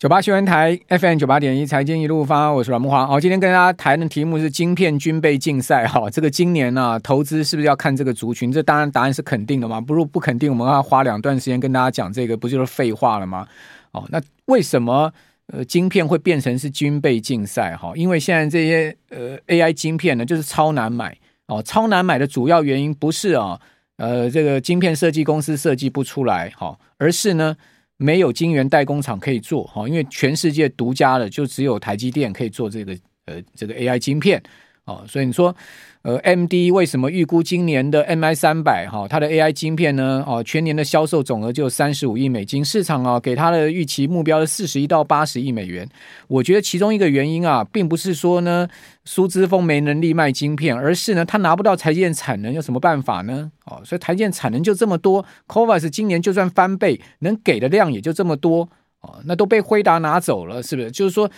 [0.00, 3.06] 九八新闻台 FM 九八点一财经一路发，我是阮慕驊。
[3.06, 5.86] 好，今天跟大家谈的题目是晶片军备竞赛。
[5.86, 8.50] 哈，这个今年呢、投资是不是要看这个族群？
[8.50, 9.78] 这当然答案是肯定的嘛。
[9.78, 13.46] 不如不肯定，我们要花两段时间跟大家讲这个，不就是废话了吗？
[13.90, 15.12] 哦，那为什么
[15.48, 17.76] 呃晶片会变成是军备竞赛？
[17.76, 21.14] 哈，因为现在这些呃 AI 晶片呢，就是超难买。
[21.48, 23.60] 哦，超难买的主要原因不是啊，
[23.98, 27.54] 呃，这个晶片设计公司设计不出来，哈，而是呢。
[28.02, 34.42] 没有晶圆代工厂可以做哈，因为全世界独家的就只有台积电可以做这个呃这个 AI 晶片。
[34.90, 35.54] 哦，所以你说。
[36.02, 40.24] 呃，MD 为什么预估今年的 MI 三百哈，它的 AI 晶片呢？
[40.26, 45.86] 哦，全年的销售总额就三十五亿美金，市场啊给它的预期目标是四十一到八十亿美元。
[46.26, 48.66] 我觉得其中一个原因啊，并不是说呢
[49.04, 53.52] 苏姿丰没能力卖晶片，而是呢他拿不到台积电产能，有什么办法呢？
[53.66, 55.20] 哦，所以台积电产能就这么多
[55.52, 58.66] c o v a s 今年就算翻倍，能给的量也就这么多
[59.02, 60.90] 哦，那都被辉达拿走了，是不是？
[60.90, 61.30] 就是说。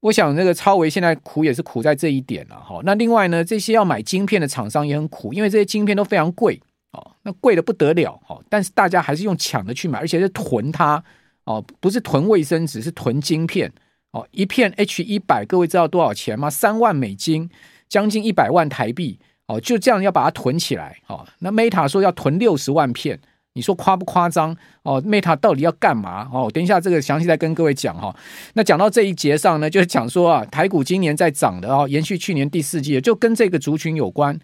[0.00, 2.80] 我想，那个超微现在苦也是苦在这一点了哈。
[2.84, 6.60] 那另外呢，这些要买晶片的厂商也很苦，因为这些晶片都非常贵
[6.92, 8.40] 哦，那贵的不得了哦。
[8.48, 11.02] 但是大家还是用抢的去买，而且是囤它
[11.44, 13.72] 哦，不是囤卫生纸，是囤晶片
[14.12, 14.26] 哦。
[14.30, 16.48] 一片 H 一百，各位知道多少钱吗？
[16.48, 17.50] 三万美金，
[17.88, 19.60] 将近一百万台币哦。
[19.60, 21.26] 就这样要把它囤起来哦。
[21.40, 23.18] 那 Meta 说要囤六十万片。
[23.58, 26.48] 你说夸不夸张哦？Meta 到底要干嘛哦？
[26.54, 28.14] 等一下这个详细再跟各位讲哈。
[28.54, 34.38] 那讲到这一节上呢，就是讲说啊，台股今年在涨的哦，延续去年第四季，就跟这个族群有关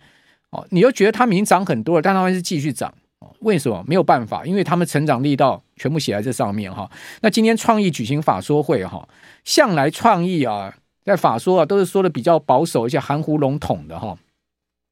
[0.51, 0.67] 哦。
[0.71, 3.31] 你又觉得他们已经涨很多了，但他们是继续涨哦？
[3.39, 3.85] 为什么？
[3.87, 6.91] 没有办法，因为他们成长力道全部写在这上面哈。
[7.21, 9.09] 那今天创意举行法说会哈，
[9.45, 14.19] 向来创意啊，在法说啊都是说的比较保守，而且含糊笼统的哈。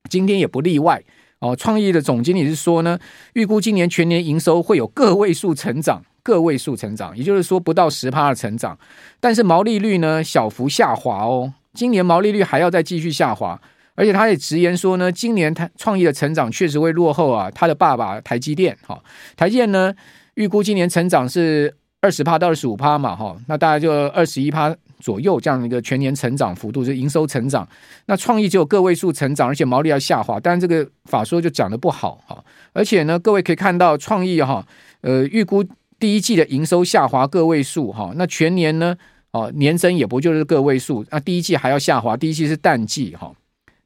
[0.08, 1.02] 今天也不例外。
[1.42, 2.96] 哦，创意的总经理是说呢，
[3.32, 8.78] 预估今年全年营收会有个位数成长，个位数成长，也就是说不到十趴的成长，
[9.18, 13.60] 但是毛利率呢小幅下滑哦，今年毛利率还要再继续下滑，
[13.96, 19.02] 而且他也直言说呢，今年他创意的成长确实会落后啊，他的爸爸台积电，哈，
[19.36, 19.92] 台积电呢
[20.34, 24.72] 预估今年成长是二十趴到二十五趴嘛，哈，那大概就二十一趴。
[25.02, 27.68] 左右这样一个全年成长幅度，就是营收成长。
[28.06, 30.38] 那创意只有个位数成长，而且毛利要下滑。
[30.38, 32.42] 但这个法说就讲得不好哈。
[32.72, 34.64] 而且呢，各位可以看到创意哈，
[35.00, 35.64] 呃，预估
[35.98, 38.12] 第一季的营收下滑个位数哈。
[38.14, 38.96] 那全年呢，
[39.32, 41.04] 哦，年增也不就是个位数。
[41.10, 43.32] 那第一季还要下滑，第一季是淡季哈。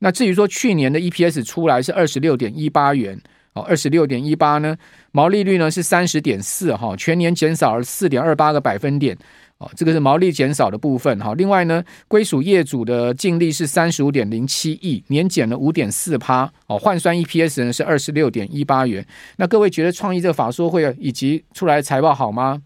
[0.00, 3.18] 那至于说去年的 EPS 出来是二十六点一八元
[3.54, 4.76] 哦，二十六点一八呢，
[5.12, 9.16] 毛利率呢是三十点四哈，全年减少了四点二八个百分点。
[9.58, 11.32] 哦，这个是毛利减少的部分哈。
[11.34, 16.52] 另外呢，归属业主的净利是三十五点零七亿，年减了五点四趴。
[16.66, 19.06] 哦，换算 EPS 呢是二十六点一八元。
[19.36, 22.60] 那各位觉得创意这个法说会以及出来的财报好吗？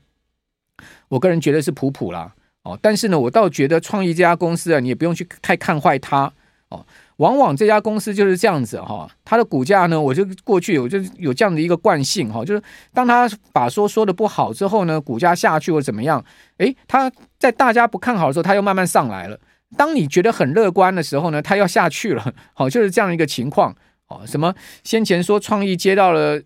[1.08, 2.34] 我个人觉得是普普啦。
[2.64, 6.32] 哦，但是呢，我倒觉得创意这家公司啊，你也不用去太看坏它。
[6.70, 6.84] 哦。
[7.20, 12.62] 往往这家公司就是这样子哈，它的股价呢，我就过去我就有这样的一个惯性哈，就是
[12.94, 16.24] 当他把说说的不好之后呢，股价下去或怎么样，
[16.56, 19.38] 诶，他在大家不看好的时候，他又慢慢上来了。
[19.76, 23.74] 当你觉得很乐观的时候呢，它要下去了， 好，就是这样一个情况。
[24.08, 26.40] 哦，什么先前说创意接到了。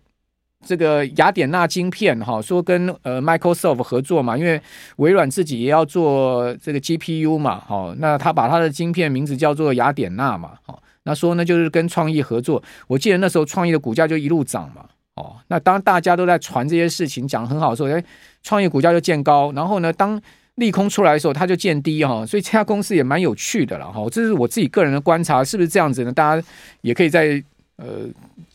[0.65, 4.59] 这个雅典娜晶片哈，说跟呃 Microsoft 合作嘛，因为
[4.97, 12.61] 微软自己也要做这个 GPU 嘛，好，那他把他的晶片名字叫做雅典娜嘛，好，那说呢就是跟创意合作。
[12.87, 18.03] 我记得那时候创意的股价就一路涨嘛，哦，那当大家都在传这些事情讲很好的时候，哎，
[18.41, 20.19] 创意股价就见高，然后呢，当
[20.55, 26.11] 利空出来的时候，它就见低哈，所以这家公司也蛮有趣的了哈，这是我自己个人的观察，是不是这样子呢？
[26.11, 26.47] 大家
[26.81, 27.43] 也可以在
[27.75, 27.85] 呃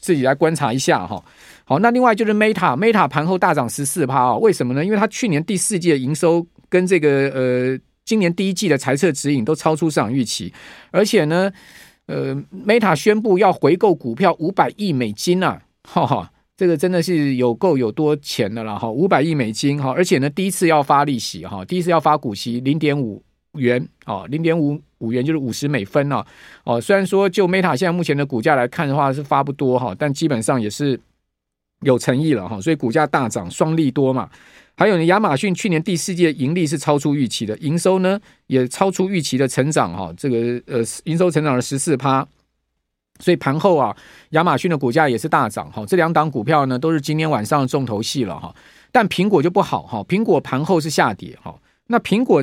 [0.00, 1.22] 自己来观察一下哈。
[1.70, 4.84] 好，那另外就是 Meta，Meta 盘后大涨十四趴啊，为什么呢？
[4.84, 10.52] 因为它去年第四季的营收跟这个呃今年第一季的财测指引都超出市场预期，
[10.90, 11.48] 而且呢，
[12.06, 12.34] 呃
[12.66, 23.22] ，Meta 宣布要回购股票五百亿美金啊，哈哈，这个真的是有够有多钱的了哈，五百亿美金哈，而且呢，第一次要发利息哈，第一次要发股息零点五
[23.52, 26.26] 元啊，零点五五元就是五十美分啊，
[26.64, 31.00] 哦，虽然说就 Meta 现在目前的股价来看的话是发不多哈，但基本上也是。
[31.80, 34.28] 有诚意了哈，所以股价大涨，双利多嘛。
[34.76, 40.10] 还有呢，亚马逊去年第四季的盈利是超出预期的，营收呢也超出预期的成长哈。
[40.16, 42.26] 这个呃，营收成长了十四趴，
[43.18, 43.94] 所以盘后啊，
[44.30, 45.84] 亚马逊的股价也是大涨哈。
[45.84, 48.54] 这两档股票呢都是今天晚上的重头戏了哈。
[48.90, 51.54] 但苹果就不好哈，苹果盘后是下跌哈。
[51.88, 52.42] 那苹果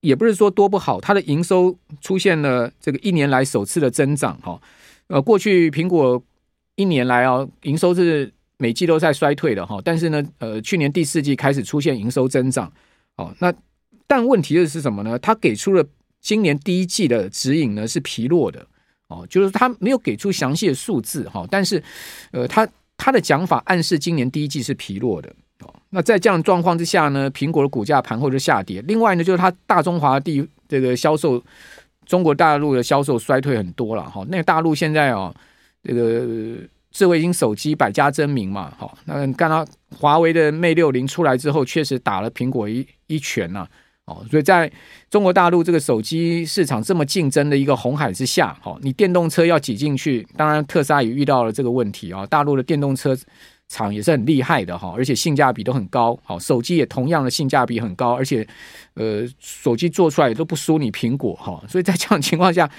[0.00, 4.60] 也不是说多不好，它的营收出现了这个一年来首次的增长哈。
[5.08, 6.22] 呃，过去苹果
[6.76, 8.32] 一年来啊，营收是。
[8.56, 12.72] 每季都在衰退的哈，但是呢，呃，去年第四季开始出现营收增长，
[13.16, 13.52] 哦，那
[14.06, 15.18] 但问题的是什么呢？
[15.18, 15.84] 他给出了
[16.20, 18.64] 今年第一季的指引呢是疲弱的
[19.08, 21.82] 哦，就是他没有给出详细的数字哈，但是
[22.30, 25.28] 呃，他他的讲法暗示今年第一季是疲弱的
[25.60, 25.74] 哦。
[25.90, 28.80] 那在这样状况之下呢，苹果的股价盘后就下跌。
[28.82, 31.42] 另外呢，就是它大中华地这个销售，
[32.06, 34.24] 中国大陆的销售衰退很多了哈。
[34.28, 35.34] 那个大陆现在哦，
[35.82, 36.58] 这个
[36.94, 39.66] 智慧型手机百家争鸣嘛，好，那看到
[39.98, 43.66] 华为的 Mate 六零出来之后，确实打了苹果一一拳呐。
[44.04, 44.70] 哦，所以在
[45.10, 52.24] 中国大陆这个手机市场这么竞争的一个红海之下，好，你电动车要挤进去，当然特斯拉也遇到了这个问题啊。
[52.26, 53.16] 大陆的电动车
[53.66, 56.16] 厂也是很厉害的哈，而且性价比都很高。
[56.22, 58.46] 好，手机也同样的性价比很高，而且
[58.92, 61.60] 呃，手机做出来也都不输你苹果哈。
[61.66, 62.70] 所以在这样情况下。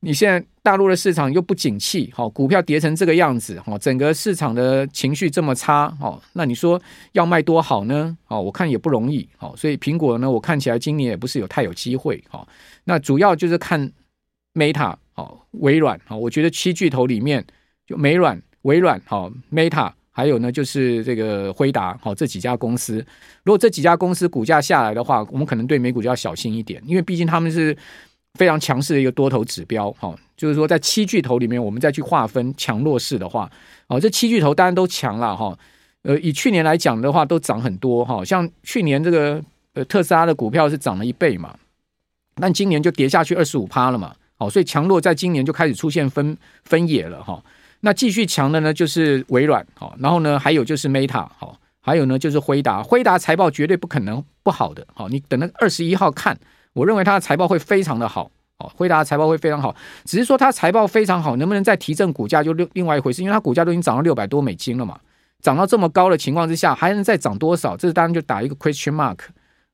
[0.00, 6.80] 你现在大陆的市场又不景气，好，股票跌成这个样子，好，整个市场的情绪这么差，好，那你说
[7.12, 8.16] 要卖多好呢？
[8.24, 12.46] 好，我看也不容易，好，所以苹果呢，我看起来今年也不是有太有机会，好，
[12.84, 13.90] 那主要就是看
[14.54, 17.44] Meta，好，微软，好，我觉得七巨头里面
[17.84, 23.04] 就微软、微软，好，Meta，还有呢就是这个辉达，好，这几家公司，
[23.42, 27.76] 如果这几家公司股价下来的话，我们可能对美股就要小心一点，因为毕竟他们是。
[28.34, 33.50] 非常强势的一个多头指标，哈，就是说在七巨头里面，我们再去划分强弱势的话，
[33.88, 35.58] 哦，这七巨头当然都强了，哈，
[36.02, 39.42] 呃，以去年来讲的话，都涨很多，哈，像去年这个
[39.74, 41.56] 呃特斯拉的股票是涨了一倍嘛，
[42.36, 47.42] 但今年就跌下去二十五趴了嘛，好，所以强弱在今年就开始出现分分野了，哈，
[47.80, 56.38] 那继续强的呢就是微软，好，然后呢还有就是 Meta，好，还有呢就是辉达，辉达财报绝对不可能不好的，好，你等到二十一号看。
[56.78, 64.98] 我认为它的财报会非常的好，哦，辉达的财报会非常好，只是说它财报非常好，能不能再提振股价就另另外一回事，因为它股价都已经涨到六百多美金了嘛，
[65.40, 67.76] 涨到这么高的情况之下，还能再涨多少？
[67.76, 69.18] 这当然就打一个 question mark，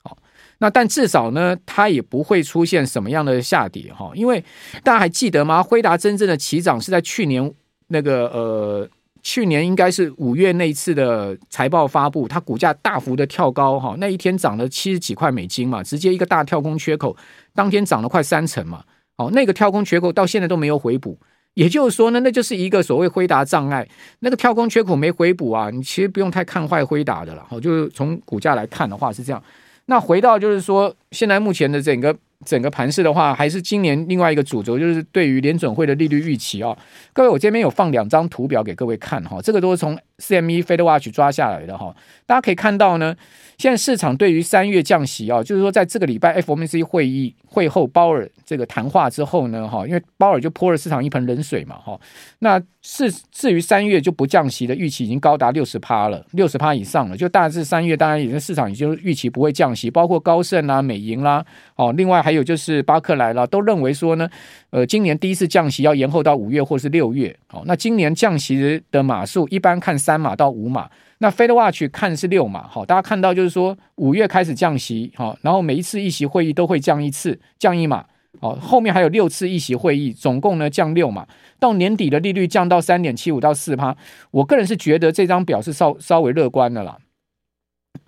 [0.03, 0.17] 好，
[0.59, 4.43] 那但至少呢，它也不会出现什么样的下跌哈，因为
[4.83, 5.62] 大家还记得吗？
[5.62, 7.53] 辉达真正的起涨是在去年
[7.89, 8.89] 那个呃。
[9.25, 17.17] 去年应该是五月那一次的财报发布，它股价大幅的跳高哈，那一天涨了七十几块美金嘛，直接一个大跳空缺口，
[17.55, 18.85] 当天涨了快三成嘛。
[19.17, 21.19] 哦，那个跳空缺口到现在都没有回补，
[21.55, 23.88] 也就是说呢，那就是一个所谓辉达障碍，
[24.21, 27.47] 那个跳空缺口没回补啊，你其实不用太看坏辉达的了。
[27.49, 29.43] 哦，就是从股价来看的话是这样。
[29.87, 32.15] 那回到就是说，现在目前的整个。
[32.44, 36.79] 整个盘势的话，还是今年另外一个主轴，就是对于联准会的利率预期啊、哦。
[37.12, 41.95] 各位，我这边有放两张图表给各位看哈，这个都是从 CME FedWatch 抓下来的哈。
[42.27, 43.15] 大家可以看到呢，
[43.59, 51.99] 现在市场对于三月降息啊，就是说在这个礼拜 FOMC 会议会后鲍尔这个谈话之后呢，哈，因为鲍尔就泼了市场一盆冷水嘛，哈。
[52.39, 57.17] 那是至于三月就不降息的预期已经高达六十趴了，六十趴以上了。
[57.17, 61.45] 就大致三月当然已经市场已经预期不会降息，包括高盛啦、美银啦，
[61.77, 64.29] 哦，另外还有就是巴克莱啦，都认为说呢，
[64.75, 67.35] 呃，今年第一次降息要延后到五月或是六月。
[67.47, 70.91] 好，那今年降息的码数一般看三码到五码。
[71.19, 78.05] 那 FedWatch 看是六码，好，大家看到就是说五月开始降息，好，然后每一次议息会议都会降一次，降一码，
[78.41, 81.25] 好，后面还有六次议息会议，总共呢降六码，
[81.61, 83.97] 到年底的利率降到三点七五到四趴，
[84.32, 86.99] 我个人是觉得这张表是稍稍微乐观的啦，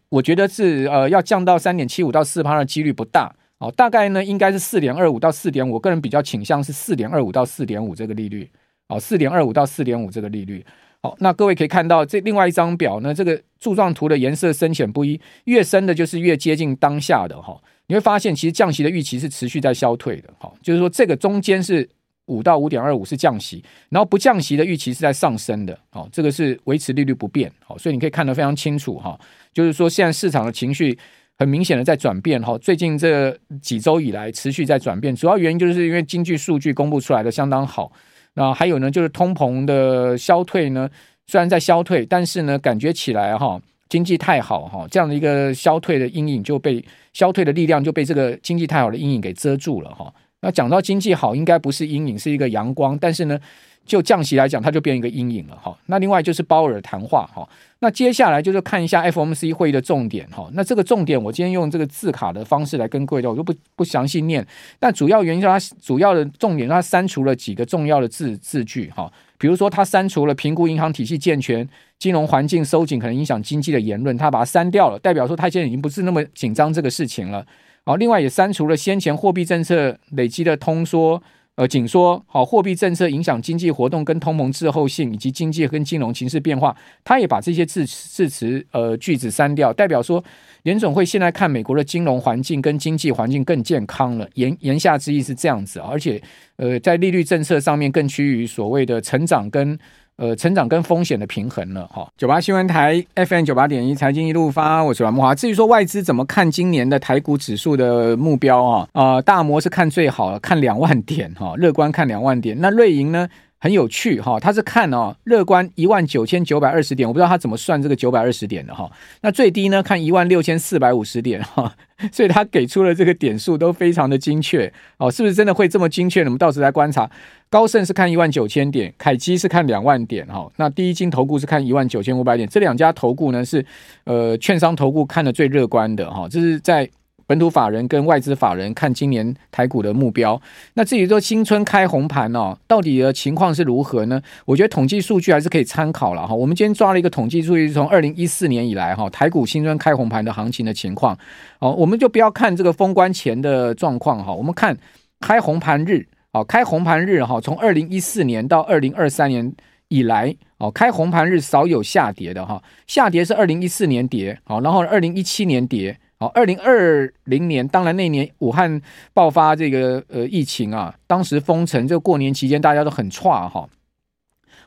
[0.09, 8.49] 我觉得是呃要降到三点七五到四趴的几率不大，哦，大概呢应该是四点二五到四点五，我个人比较倾向是四点二五到四点五这个利率，
[8.89, 10.65] 哦，四点二五到四点五这个利率。
[11.03, 17.59] 好，那各位可以看到这另外一张表呢，这个柱状图的颜色深浅不一，越深的就是越接近当下的哈。
[17.87, 20.29] 你会发现，其实降息的预期是持续在消退的。
[20.39, 21.89] 好，就是说这个中间是
[22.27, 25.79] 五到五点二五是降息，然后不降息的预期是在上升的。
[25.91, 27.53] 好，这个是维持利率不变。
[27.65, 29.19] 好，所以你可以看得非常清楚哈，
[29.53, 30.99] 就是说现在市场的情绪
[31.39, 32.57] 很明显的在转变哈。
[32.59, 37.93] 最近这几周以来持续在转变，主要原因就是因为经济数据公布出来的相当好。
[38.35, 40.89] 那还有呢，就是通膨的消退呢，
[41.27, 50.13] 虽然在消退，但是呢，感觉起来哈，经济太好哈，这样的一个消退的阴影就被消退的力量就被这个经济太好的阴影给遮住了哈。
[50.41, 53.39] 那讲到经济好，应该不是阴影，是一个阳光，但是呢。
[53.87, 55.75] 就降息来讲，它就变一个阴影了哈。
[55.87, 57.49] 那另外就是鲍尔谈话哈。
[57.79, 60.49] 那接下来就是看一下 FOMC 会议的重点哈。
[60.55, 64.45] 那这个重点我今天用这个字卡的方式来跟各位，我就不不详细念。
[64.79, 69.11] 但主要原因是它主要的重点，它删除了几个重要的字字句哈。
[69.39, 77.47] 比如说，它删除了评估银行体系健全、金融环境收紧可能影响经济的言论，它把它删掉了，代表说它现在已经不是那么紧张这个事情了。
[77.85, 81.23] 好，另外也删除了先前货币政策累积的通缩。
[81.57, 90.23] 呃紧缩，好，货币政策影响经济活动跟通膨滞后性以及经济跟金融形势变化，他也把这些字字词呃句子删掉，代表说
[90.63, 94.29] 联总会现在看美国的金融环境跟经济环境更健康了。
[94.35, 96.23] 言言下之意是这样子，而且
[96.57, 99.79] 呃在利率政策上面更趋于所谓的成长跟。
[100.17, 102.11] 呃，成长跟风险的平衡了哈。
[102.17, 105.35] 九八新闻台 FM 九八点一财经一路发，我是阮慕华。
[105.35, 108.89] 至于说外资怎么看今年的台股指数的目标啊？
[108.93, 112.59] 啊、呃，大摩是看最好，看两万点哈，乐观看两万点。
[112.59, 113.29] 那瑞银呢？
[113.59, 118.91] 很有趣哈，他是看哦，乐观一万九千九百二十点，我不知道他怎么算这个九百二十点的哈。
[119.23, 121.75] 那最低呢，看一万六千四百五十点哈，
[122.13, 126.27] 所以他给出了这个点数都非常的精确哦，是不是真的会这么精确呢？
[126.27, 127.11] 我们到时来观察。
[127.49, 130.51] 高盛是看一万九千点，凯基是看两万点哈。
[130.57, 133.65] 那第一金投顾是看一万九千五百点，这两家投顾呢是
[134.05, 136.89] 呃券商投顾看的最乐观的哈，这是在。
[137.27, 140.41] 本土法人跟外资法人看今年台股的目标，
[140.75, 144.23] 那至于说新春开红盘哦，到底的情况是如何呢？
[144.45, 146.33] 我觉得统计数据还是可以参考了哈。
[146.33, 151.19] 我们今天抓了一个统计数据，从二零一四年以来哈，台股新春开红盘的行情的情况
[151.59, 154.77] 哦，我们就不要看这个封关前的状况哈，我们看
[155.19, 159.53] 开红盘日哦，开红盘日哈，从二零一四年到二零二三年
[159.89, 165.99] 以来哦，开红盘日少有下跌的哈，下跌是二零一四年跌好，然后二零一七年跌。
[166.19, 168.81] 好，二零二零年，当然那年武汉
[169.13, 173.69] 爆发这个呃疫情啊，当时封城，这过年期间大家都很差哈。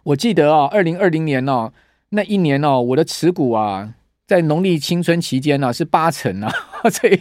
[0.04, 1.72] 我记得啊，二零二零年呢、
[2.10, 3.96] 那一年呢、啊，我的持股啊，
[4.28, 6.54] 在农历新春期间呢、啊、是八成啊，
[6.92, 7.20] 所以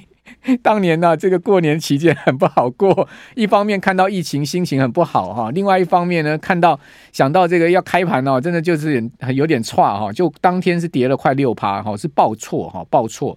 [0.63, 3.09] 当年呢、啊，这个过年期间很不好过。
[3.35, 6.79] 一方面看到疫情，心情很不好哈；另外一方面呢，看到
[7.13, 13.35] 想到这个要开盘哦，真的就是有点差哈，就当天是跌了快六趴哈，是报错哈，报错。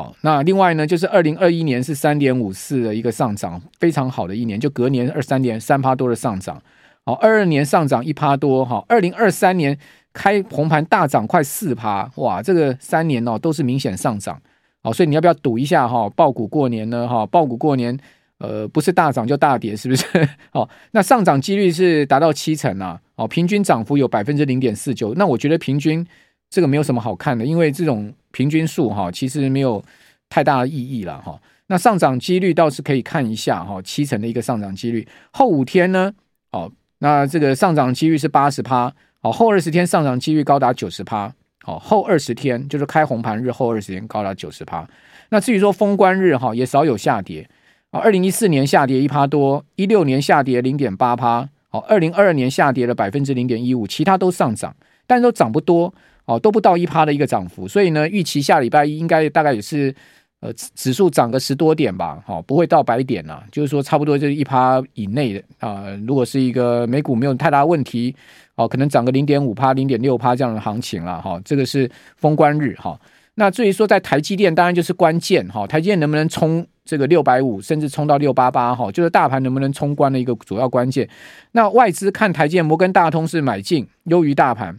[0.00, 6.58] 好，那另外呢，就是二零二一年是三点五四的一个上涨，非常好的一年，就隔年二三年三趴多的上涨。
[7.04, 9.76] 好，二二年上涨一趴多，哈，二零二三年
[10.14, 14.40] 开红盘大涨快四趴，哇，这个三年哦都是明显上涨。
[14.82, 16.08] 好，所以你要不要赌一下哈？
[16.16, 17.06] 爆股过年呢？
[17.06, 17.94] 哈，爆股过年，
[18.38, 20.06] 呃，不是大涨就大跌，是不是？
[20.50, 22.98] 好，那上涨几率是达到七成啊。
[23.16, 26.06] 哦，平均涨幅有百分之零点四九，那我觉得平均。
[26.52, 29.82] 这个没有什么好看的，因为这种平均数哈，其实没有
[30.28, 31.40] 太大的意义了哈。
[31.66, 35.06] 那上涨几率倒是可以看一下哈，七成的一个上涨几率。
[35.30, 36.12] 后五天呢，
[36.50, 41.32] 哦，那这个上涨几率是八十趴，哦，后二十天上涨几率高达九十趴，
[41.64, 44.84] 哦，后二十天就是开红盘日后二十天高达九十趴。
[45.28, 47.48] 那至于说封关日哈，也少有下跌
[47.90, 54.74] 啊，二零一四年下跌一趴多，一六年下跌零点八趴，哦，二零二二年下跌了百分之零点一五，其他都上涨，
[55.06, 55.94] 但都涨不多。
[56.30, 59.92] 哦，都不到一趴的一个涨幅，所以呢，预期下礼拜一应该大概也是，
[60.38, 65.86] 呃，指数涨个十多点吧，好，不会到百点了，就是说差不多就是一趴以内的啊。
[66.06, 68.14] 如果是一个美股没有太大问题，
[68.54, 72.96] 哦，可能涨个零点五趴、零点六趴这样的行情了，哈，这个是封关日，哈。
[73.34, 81.08] 那至于说在台积电，当然就是关键，哈，台积电能不能冲这个六百五，甚至冲到六八八，哈，就是大盘能不能冲关的一个主要关键。
[81.52, 84.78] 那外资看台积电，摩根大通是买进，优于大盘。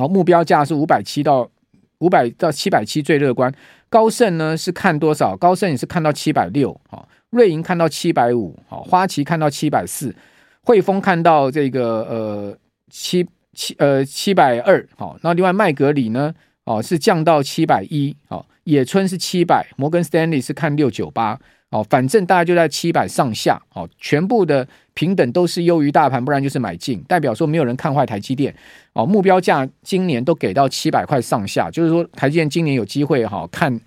[0.00, 1.46] 好，目标价是五百七到
[1.98, 3.52] 五百到七百七最乐观。
[3.90, 5.36] 高盛呢是看多少？
[5.36, 6.74] 高盛也是看到七百六。
[6.88, 8.58] 好，瑞银看到七百五。
[8.66, 10.14] 好，花旗看到七百四。
[10.62, 12.56] 汇丰看到这个呃
[12.88, 14.88] 七七呃七百二。
[14.96, 16.32] 好，那另外麦格里呢？
[16.64, 18.16] 哦是降到七百一。
[18.26, 19.66] 好，野村是七百。
[19.76, 21.38] 摩根斯丹利是看六九八。
[21.70, 28.52] 哦，反正大概就在七百上下，哦，全部的平等都是优于大盘，不然就是买进，代表说没有人看坏台积电，
[28.92, 33.80] 哦，目标价今年都给到七百块上下，就是说台积电今年有机会哈、哦，看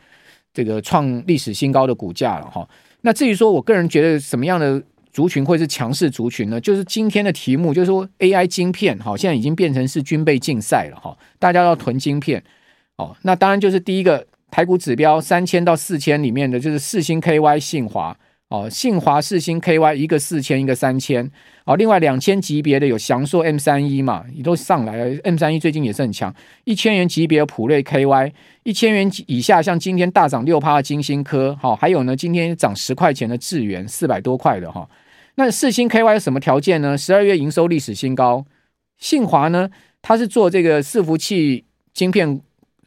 [0.53, 2.69] 这个创历史新高的股价了哈、哦。
[3.01, 6.61] 那至于说我个人觉得什么样的族群会是强势族群呢？
[6.61, 12.41] 就是今天的题目就是说 AI 晶片，哈、哦，现在已经变成是军备竞赛了哈、哦，大家要囤晶片，
[12.95, 14.25] 哦，那当然就是第一个。
[14.53, 18.15] 台股指标三千到四千里面的就是四星 KY 信华
[18.49, 21.27] 哦，信华四星 KY 一个四千一个三千
[21.65, 26.31] 哦，另外两千级别的有翔硕 M 三一嘛，也都上来了，M 三一最近也是很强，
[26.65, 28.31] 一千元级别的谱瑞 KY，
[28.61, 34.87] 一千元以下像今天大涨六趴的晶心科，好，还有呢今天涨十块钱的智原四百多块的哈，
[35.33, 36.95] 那四星 KY 什么条件呢？
[36.95, 38.45] 十二月营收历史新高，
[38.99, 39.67] 信华呢
[40.03, 42.39] 它是做这个伺服器晶片。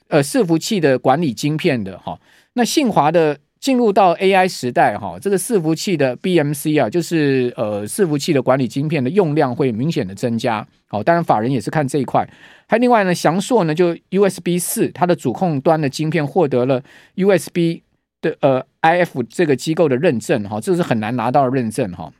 [0.09, 2.19] 呃，伺服器的管理晶片的哈，
[2.53, 10.67] 那信华的进入到 AI 时代哈，这个伺服器的 BMC 啊，就是呃伺服器的管理晶片的用量会明显的增加。
[10.87, 12.29] 好，当然法人也是看这一块。
[12.69, 16.83] 还另外呢，祥硕呢就 USB 四，它的主控端的晶片获得了
[17.17, 17.81] USB
[18.21, 22.13] 的呃 IF 这个机构的认证哈，这是很难拿到的认证哈。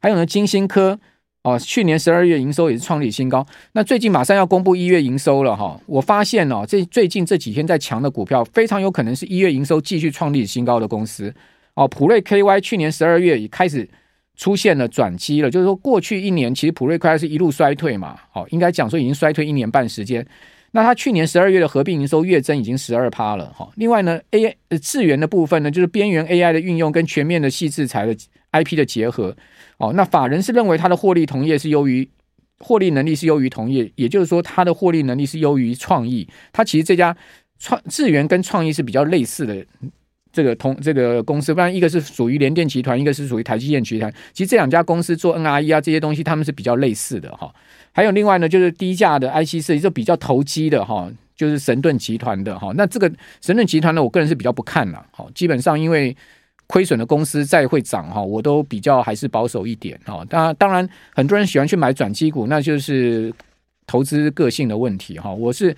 [0.00, 0.98] 还有呢，晶心科
[1.48, 3.46] 哦，去年十二月营收也是创立新高。
[3.72, 11.32] 那最近马上要公布一月营收了哈，我发现哦，这最近这几天在强的股票，非常有可能是一月营收继续创立新高的公司
[11.74, 11.88] 哦。
[11.88, 13.88] 普瑞 KY 去年十二月也开始
[14.36, 20.26] 出现了转机了，就是说过去一年其实普瑞 KY 是一路衰退嘛，哦，应该讲说已经衰退一年半时间。
[20.72, 23.66] 那它去年十二月的合并营收月增已经十二趴了哈。
[23.76, 28.14] 另外呢，AI 智源的部分呢，就是边缘 AI 的运用跟全面的细制裁的
[28.52, 29.34] IP 的结合。
[29.78, 32.08] 哦，那法人是认为它的获利同业是优于
[32.58, 36.28] 获利能力是优于同业，也就是说它的获利能力是优于创意。
[36.52, 37.16] 它其实这家
[37.58, 39.64] 创智源跟创意是比较类似的
[40.32, 44.12] 这个同这个公司，不然一个是属于联电集团，一个是属于台积电集团。
[44.32, 47.52] 其实这两家公司做 NRE 啊这些东西，他们是比较类似的哈。
[47.92, 52.72] 还有另外呢，就是低价的 IC 设计，就比较投机的哈，就是神盾集团的哈。
[52.76, 55.06] 那这个神盾集团呢，我个人是比较不看了。
[55.12, 56.16] 好，基本上因为
[56.68, 60.24] 亏损的公司再会涨哈，我都比较还是保守一点哈。
[60.28, 63.34] 当然，当然很多人喜欢去买转机股，那就是
[63.86, 65.32] 投资个性的问题哈。
[65.32, 65.76] 我是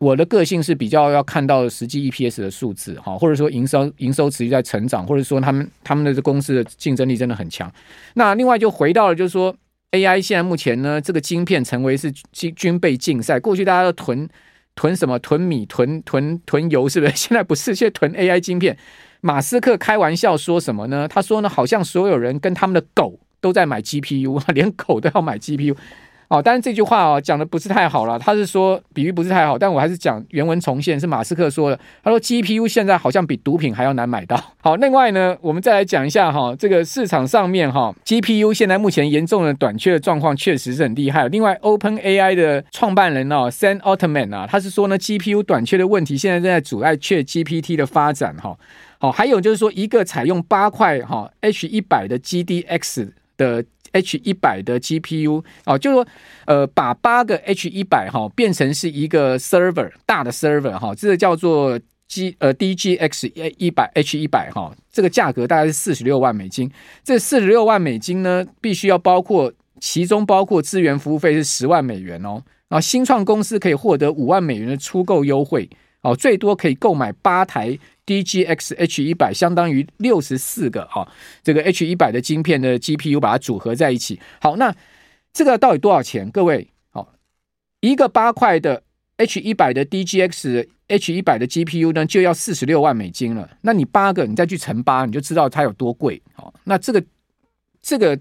[0.00, 7.72] 我的个性是比较要看到实际 EPS 的数字哈，或者说营收营收持续在成长，或者说他们他们的公司的竞争力真的很强。
[8.14, 9.54] 那另外就回到了就是说。
[9.94, 13.38] AI 现在目前呢，这个晶片成为是军军备竞赛。
[13.38, 14.28] 过去大家都囤
[14.74, 15.16] 囤什么？
[15.20, 17.12] 囤米、囤囤囤油，是不是？
[17.14, 18.76] 现在不是，现在囤 AI 晶片。
[19.26, 21.08] 马斯克开玩笑说什么呢？
[21.08, 25.74] 他说呢，好像所有人跟他们的狗都在买 GPU， 连狗都要买 GPU。
[26.28, 31.80] 哦，但是这句话哦讲的不是太好了，他是说比喻不是太好，但我还是讲原文重现，是马斯克说的。
[32.02, 34.38] 他说 GPU 现在好像比毒品还要难买到。
[34.60, 41.28] 好，另外呢，我们再来讲一下哈，这个市场上面哈，GPU 现在目前严重的短缺的状况确实是很厉害。
[41.28, 48.54] 另外，OpenAI 的创办人哦，Sam Altman 啊，他是说呢，GPU 短缺的问题现在正在阻碍却 GPT 的发展哈。
[49.06, 53.64] 哦，还有就是说，一个采用八块哈 H 一百的 GDX 的。
[53.94, 56.06] H 一百的 GPU 哦，就是说，
[56.46, 66.68] 呃，把八个 H 一百哈变成是一个 server 大的 server 哈，这个叫做 G 呃 DGX 一百 H 一百哈，这个价格大概是四十六万美金。
[67.04, 72.42] 这四十六万美金呢，必须要包括其中包括资源服务费是十万美元哦。
[72.68, 75.70] 然后新创公司可以获得五万美元的出购优惠
[76.04, 77.76] 哦，最多可以购买八台。
[78.06, 81.10] DGX H 一百相当于六十四个哈，
[81.42, 84.20] 这个 H 一百的晶片的 GPU 把它组合在一起。
[84.42, 84.74] 好，那
[85.32, 86.30] 这个到底多少钱？
[86.30, 87.14] 各位，好，
[87.80, 88.82] 一个八块的
[89.16, 93.48] H 一百的 DGX H 一百的 GPU 呢，就要四十六万美金了。
[93.62, 96.20] 那你八个，你再去乘八，你就知道它有多贵。
[96.34, 97.02] 好，那这个
[97.80, 98.20] 这个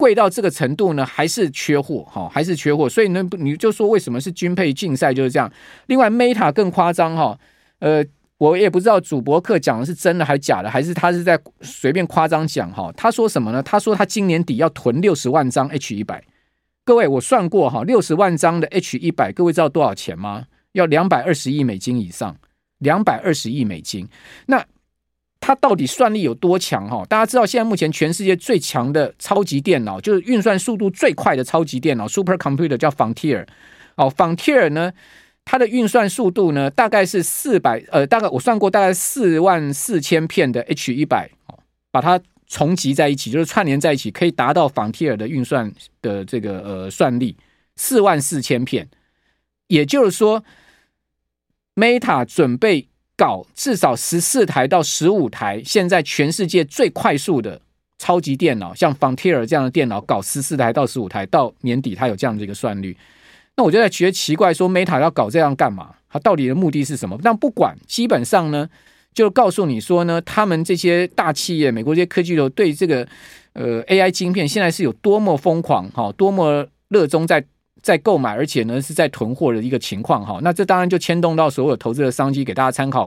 [0.00, 2.02] 贵到这个程度呢，还是缺货？
[2.10, 2.88] 哈，还是缺货。
[2.88, 5.52] 所以呢，你就说为什么是军备竞赛就是这样。
[5.88, 7.38] 另外，Meta 更夸张哈，
[7.80, 8.04] 呃。
[8.40, 12.90] 我也不知道主播客讲的是真的还是假的，还是他是在随便夸张讲哈。
[12.96, 13.62] 他说什么呢？
[13.62, 16.24] 他说他今年底要囤六十万张 H 一百。
[16.82, 20.46] 各位，我算过哈，六十万张的 H 一百，各位知道多少钱吗？
[20.72, 22.34] 要两百二十亿美金以上，
[22.78, 24.08] 两百二十亿美金。
[24.46, 24.64] 那
[25.50, 27.04] 他到底算力有多强哈？
[27.08, 33.44] 大家知道现在目前全世界最强的超级电脑，就是运算速度最快的超级电脑 Super Computer 叫 Frontier。
[33.96, 34.92] 哦，Frontier 呢？
[35.44, 41.28] 它的运算速度呢，大概是四百，呃，大概我算过，大概四万四千片的 H 一百，
[41.90, 47.36] 把它重集在一起，就是串联在一起，可以达到 Frontier 的运算的这个呃算力，
[47.74, 48.88] 四万四千片。
[49.66, 50.44] 也就是说
[51.74, 52.86] ，Meta 准备
[53.20, 57.60] 搞至少十四台到十五台，现在全世界最快速的
[57.98, 62.96] 超级电脑，像 Frontier 这样的电脑，搞十四台到十五台，到年底它有这样的一个算率。
[63.56, 65.90] 那我就在觉得奇怪，说 Meta 要搞这样干嘛？
[66.08, 67.18] 它到底的目的是什么？
[67.22, 68.66] 但不管，基本上呢，
[69.12, 73.06] 就告诉你说呢，他们这些大企业，美国这些科技流对这个
[73.52, 77.44] 呃 AI 晶片现在是有多么疯狂哈，多么热衷在
[77.82, 80.38] 在购买，而且呢是在囤货的一个情况哈。
[80.42, 82.98] 那这当然就牵动到所有投资的商机，给大家参考。